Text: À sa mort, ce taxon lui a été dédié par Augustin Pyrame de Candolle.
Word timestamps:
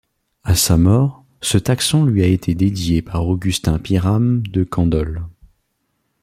À 0.43 0.55
sa 0.55 0.77
mort, 0.77 1.23
ce 1.41 1.59
taxon 1.59 2.05
lui 2.05 2.23
a 2.23 2.25
été 2.25 2.55
dédié 2.55 3.03
par 3.03 3.27
Augustin 3.27 3.77
Pyrame 3.77 4.41
de 4.47 4.63
Candolle. 4.63 5.21